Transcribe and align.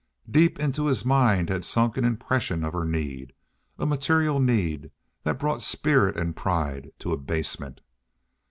Deep 0.27 0.59
into 0.59 0.87
his 0.87 1.05
mind 1.05 1.47
had 1.49 1.63
sunk 1.63 1.95
an 1.95 2.03
impression 2.03 2.63
of 2.63 2.73
her 2.73 2.85
need 2.85 3.33
a 3.77 3.85
material 3.85 4.39
need 4.39 4.89
that 5.21 5.37
brought 5.37 5.61
spirit 5.61 6.17
and 6.17 6.35
pride 6.35 6.91
to 6.97 7.13
abasement. 7.13 7.81